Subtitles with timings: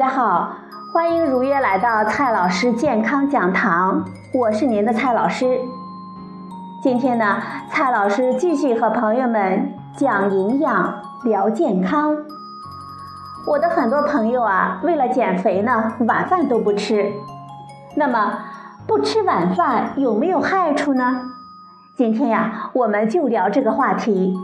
[0.00, 0.56] 大家好，
[0.94, 5.60] 欢迎如约来到蔡老师健康讲堂，我是您的蔡老师。
[6.82, 7.36] 今天呢，
[7.70, 10.94] 蔡老师继续和朋友们讲营养、
[11.24, 12.16] 聊健康。
[13.46, 17.12] 我的很多朋友啊，为了减肥呢，晚饭都不吃。
[17.94, 18.38] 那么，
[18.86, 21.20] 不吃晚饭有没有害处呢？
[21.94, 24.34] 今天呀，我们就聊这个话题。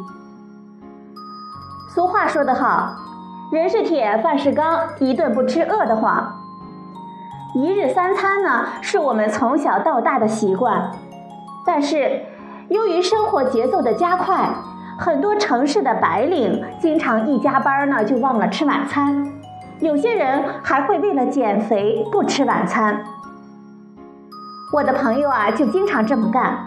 [1.95, 2.95] 俗话说得好，
[3.53, 6.35] 人是铁，饭是钢，一顿不吃饿得慌。
[7.55, 10.91] 一日三餐呢，是我们从小到大的习惯，
[11.65, 12.23] 但是
[12.69, 14.51] 由于生活节奏的加快，
[14.99, 19.33] 很多城市的白领经常一加班呢就忘了吃晚餐，
[19.79, 23.05] 有些人还会为了减肥不吃晚餐。
[24.75, 26.59] 我的朋友啊就经常这么干，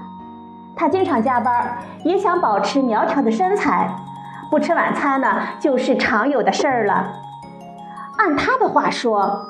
[0.77, 3.93] 他经常加班，也想保持苗条的身材，
[4.49, 7.13] 不吃晚餐呢就是常有的事儿了。
[8.17, 9.45] 按他的话说。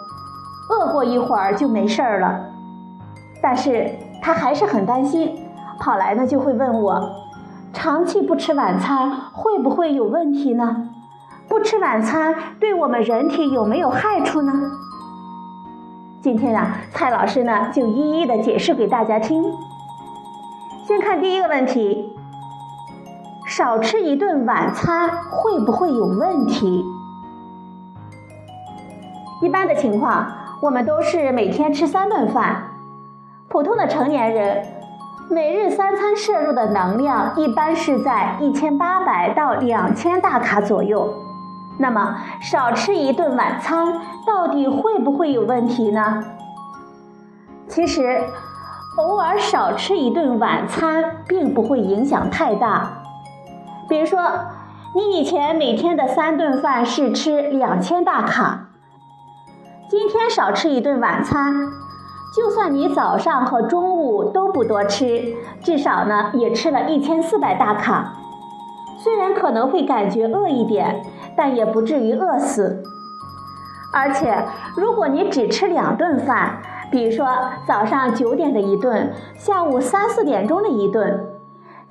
[0.72, 2.46] 饿过一会儿就没事儿了，
[3.42, 3.92] 但是
[4.22, 5.36] 他还是很担心，
[5.80, 7.10] 跑来呢就会问我，
[7.74, 10.88] 长期不吃晚餐会不会有问题呢？
[11.48, 14.54] 不吃晚餐对我们人体有没有害处呢？
[16.22, 19.44] 今天呀，蔡老师呢就一一的解释给大家听。
[20.88, 22.16] 先看第一个问题，
[23.60, 26.82] 少吃一顿晚餐会不会有问题？
[29.42, 30.26] 一般的情况。
[30.62, 32.64] 我们都是每天吃三顿饭，
[33.50, 34.66] 普通的成年人
[35.30, 41.14] 每日三餐摄入的能量一般是在一千八百到两千大卡左右。
[41.78, 46.24] 那么少吃一顿晚餐，到底会不会有问题呢？
[47.68, 48.24] 其实，
[48.98, 52.94] 偶尔少吃一顿晚餐并不会影响太大。
[53.90, 54.20] 比如说，
[54.94, 58.68] 你以前每天的三顿饭是吃两千大卡。
[59.90, 61.68] 今天少吃一顿晚餐，
[62.36, 65.34] 就算你早上和中午都不多吃，
[65.64, 68.14] 至少呢也吃了一千四百大卡。
[69.00, 71.04] 虽然可能会感觉饿一点，
[71.36, 72.84] 但也不至于饿死。
[73.92, 74.46] 而且，
[74.76, 76.60] 如果你只吃两顿饭，
[76.92, 77.26] 比如说
[77.68, 81.26] 早上九点的一顿，下午三四点钟的一顿，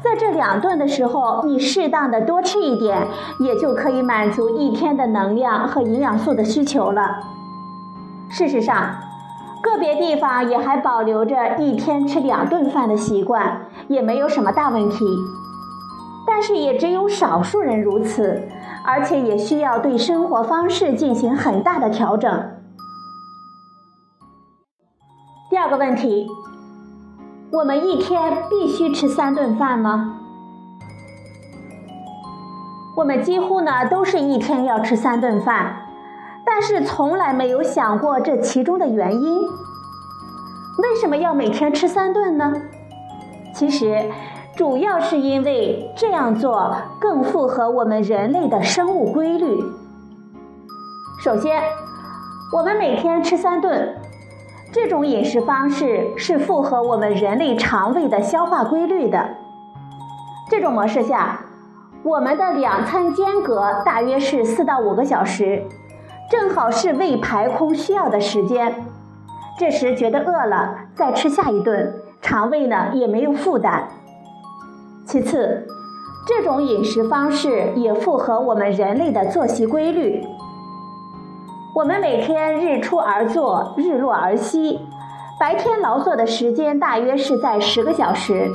[0.02, 3.08] 在这两顿的时候，你适当的多吃一点，
[3.40, 7.18] 也就可以满足一天的能量和营养素的需求了。
[8.30, 8.94] 事实上，
[9.60, 15.04] 个别地方也还保留着一天吃两顿饭的习惯，也没有什么大问题。
[16.26, 18.48] 但是也只有少数人如此，
[18.84, 22.50] 而且也需要对生活方式进行很大的调整。
[25.50, 26.28] 第二个问题，
[27.50, 30.16] 我们一天必须吃三顿饭吗？
[32.94, 35.84] 我们几乎呢都是一天要吃三顿饭。
[36.44, 39.42] 但是从来没有想过这其中的原因。
[39.42, 42.52] 为什么要每天吃三顿呢？
[43.54, 44.10] 其实，
[44.54, 49.62] 主要是因为这样做更符合我们人类的生物规律。
[51.22, 51.62] 首先，
[52.52, 53.96] 我们每天吃三顿，
[54.70, 59.28] 这种饮食方式是符合我们人类肠胃的消化规律的。
[60.50, 61.40] 这种模式下，
[62.02, 65.62] 我们的两餐间隔大约是四到五个小时。
[66.30, 68.84] 正好是胃排空需要的时间，
[69.58, 73.88] 这时觉得饿了，再吃下一顿，肠胃呢也没有负担。
[75.06, 75.66] 其次，
[76.26, 80.22] 这种饮食方式也符合我们人类的作息规律。
[81.78, 84.80] 我们每天日出而作，日落而息，
[85.38, 88.50] 白天劳作的时间大约是在十个小时，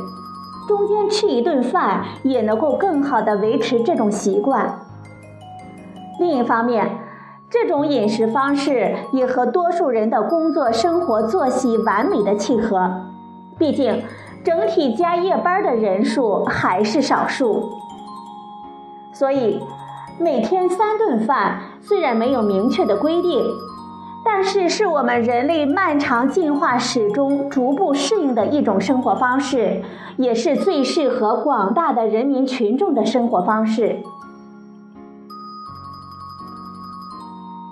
[0.68, 4.77] 中间吃一顿饭也能够更好的维持这种习惯。
[6.19, 6.97] 另一方面，
[7.50, 12.92] 这种饮食方式也和多数人的工作生活作息完美的契合，
[13.57, 14.03] 毕竟
[14.44, 17.71] 整体加夜班的人数还是少数。
[19.13, 19.63] 所以，
[20.19, 23.45] 每天三顿饭虽然没有明确的规定，
[24.24, 29.83] 但是是我们人类漫长进化史中逐步适应的一种生活方式，
[30.15, 34.00] 也是最适合广大的人民群众的生活方式。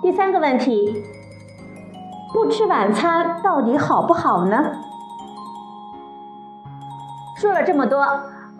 [0.02, 1.02] 第三个问题，
[2.34, 4.62] 不吃晚餐到底好不好呢？
[7.36, 8.06] 说了这么多，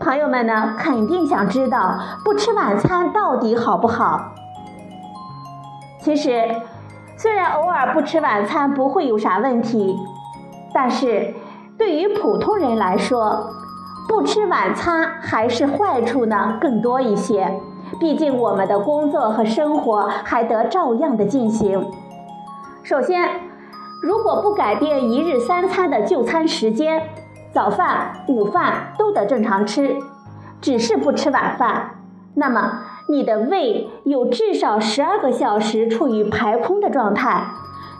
[0.00, 4.31] 朋友们呢肯定想知道不吃晚餐到底好不好。
[6.02, 6.44] 其实，
[7.16, 9.96] 虽然偶尔不吃晚餐不会有啥问题，
[10.74, 11.32] 但是
[11.78, 13.46] 对于普通人来说，
[14.08, 17.52] 不吃晚餐还是坏处呢更多一些。
[18.00, 21.86] 毕竟我们的工作和生活还得照样的进行。
[22.82, 23.28] 首先，
[24.02, 27.00] 如果不改变一日三餐的就餐时间，
[27.52, 29.98] 早饭、午饭都得正常吃，
[30.60, 31.90] 只是不吃晚饭，
[32.34, 32.80] 那么
[33.12, 37.44] 你的胃有至少十二个小时处于排空的状态，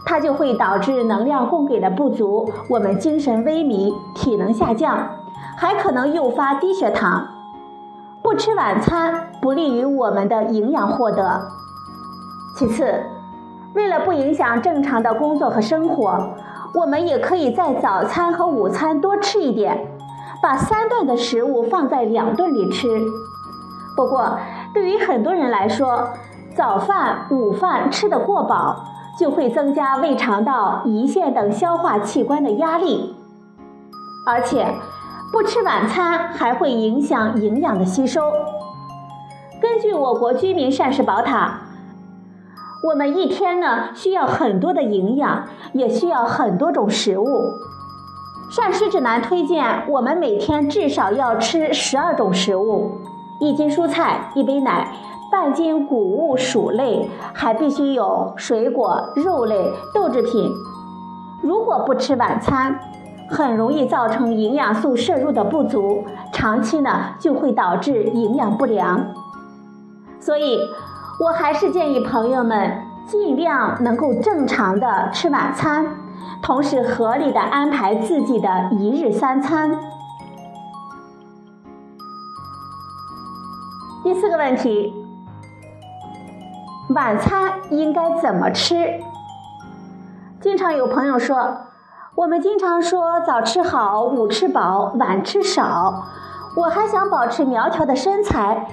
[0.07, 5.11] 它就会导致能量供给的不足，我们精神萎靡，体能下降，
[5.55, 7.29] 还可能诱发低血糖。
[8.23, 11.43] 不吃晚餐不利于我们的营养获得。
[12.57, 12.95] 其次，
[13.75, 16.31] 为了不影响正常的工作和生活，
[16.75, 19.89] 我们也可以在早餐和午餐多吃一点，
[20.43, 22.89] 把三顿的食物放在两顿里吃。
[23.95, 24.39] 不过，
[24.75, 26.09] 对于很多人来说，
[26.57, 28.85] 早饭、午饭吃得过饱，
[29.19, 33.15] 就会增加胃肠道、胰腺等消化器官的压力，
[34.27, 34.67] 而且
[35.33, 38.33] 不吃晚餐还会影响营养的吸收。
[39.61, 41.59] 根据我国居民膳食宝塔。
[42.85, 47.53] 我们一天呢需要很多的营养，也需要很多种食物。
[48.51, 52.99] 膳食指南推荐我们每天至少要吃十二种食物：
[53.43, 54.87] 一斤蔬菜，一杯奶，
[55.29, 60.49] 半斤谷物薯类，还必须有水果、肉类、豆制品。
[61.43, 62.79] 如果不吃晚餐，
[63.29, 69.05] 很容易造成营养素摄入的不足，长期呢就会导致营养不良。
[70.21, 70.61] 所以。
[71.21, 72.73] 我还是建议朋友们
[73.07, 75.87] 尽量能够正常的吃晚餐，
[76.43, 79.79] 同时合理的安排自己的一日三餐。
[84.13, 84.93] 第四个问题，
[86.95, 89.01] 晚餐应该怎么吃？
[90.39, 91.57] 经常有朋友说，
[92.17, 96.05] 我们经常说早吃好，午吃饱，晚吃少，
[96.59, 98.69] 我还想保持苗条的身材，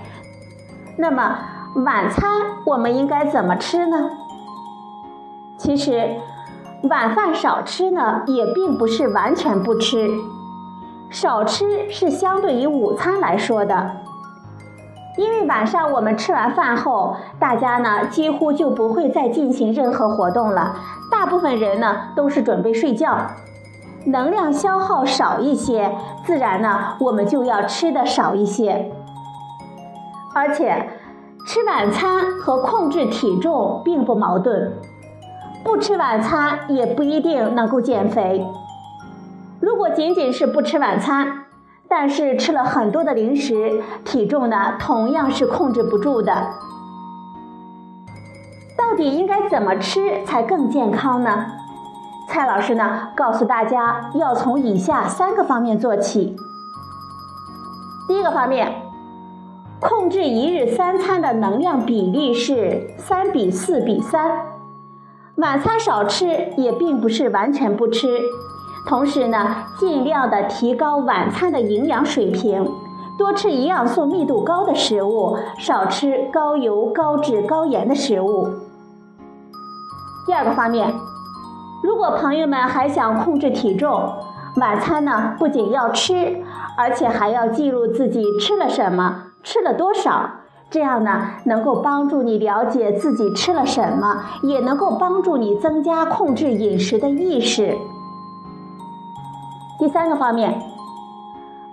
[0.98, 1.38] 那么。
[1.86, 2.30] 晚餐
[2.66, 4.10] 我们应该怎么吃呢？
[5.58, 6.18] 其实，
[6.90, 10.12] 晚饭少吃呢，也并不是完全不吃。
[11.10, 14.02] 少吃是相对于午餐来说的，
[15.19, 20.77] 因为晚上我们吃完饭后，大家呢几乎就不会再进行任何活动了，
[21.12, 23.18] 大部分人呢都是准备睡觉，
[24.06, 25.94] 能量消耗少一些，
[26.24, 28.89] 自然呢我们就要吃的少一些，
[30.33, 30.88] 而且。
[31.48, 34.74] 吃晚餐和控制体重并不矛盾，
[35.63, 38.45] 不吃晚餐也不一定能够减肥。
[39.60, 41.45] 如果仅仅是不吃晚餐，
[41.90, 46.32] 但是吃了很多的零食，体重呢同样是控制不住的。
[48.78, 51.48] 到底应该怎么吃才更健康呢？
[52.28, 56.36] 蔡老师呢告诉大家，要从以下三个方面做起。
[58.08, 58.84] 第一个方面。
[59.82, 64.30] 控制一日三餐的能量比例是三比四比三，
[65.38, 66.26] 晚餐少吃
[66.58, 68.20] 也并不是完全不吃，
[68.88, 72.68] 同时呢，尽量的提高晚餐的营养水平，
[73.18, 78.48] 多吃营养素密度高的食物，少吃高油、高脂、高盐的食物。
[80.26, 80.94] 第二个方面，
[81.83, 84.12] 如果朋友们还想控制体重，
[84.56, 86.38] 晚餐呢不仅要吃，
[86.78, 89.24] 而且还要记录自己吃了什么。
[89.44, 90.30] 吃了多少？
[90.71, 97.76] 这样呢，能够帮助你了解自己吃了什么，也能够帮助你增加控制饮食的意识。
[99.80, 100.62] 第三个方面，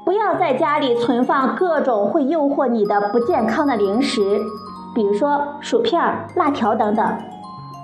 [0.04, 4.40] 不要在家里存放各种会诱惑你的不健康的零食，
[4.94, 6.00] 比如说薯片、
[6.36, 7.04] 辣条等等。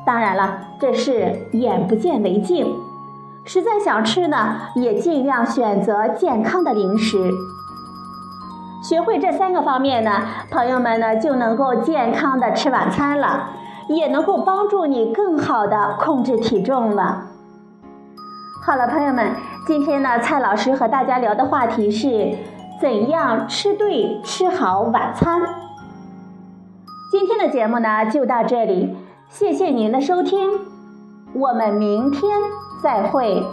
[0.06, 2.72] 当然了，这是眼不见为净。
[3.44, 7.32] 实在想吃呢，也尽量选择健康的零食。
[8.80, 13.50] 学会这三个方面呢，朋友们呢就能够健康的吃晚餐了，
[13.88, 17.24] 也能够帮助你更好的控制体重了。
[18.64, 19.34] 好了，朋友们，
[19.66, 22.38] 今天呢，蔡老师和大家聊的话题是
[22.80, 25.42] 怎样吃对吃好晚餐。
[27.10, 28.96] 今天的节目呢就到这里，
[29.28, 30.60] 谢谢您的收听，
[31.34, 32.30] 我们明天
[32.80, 33.44] 再会。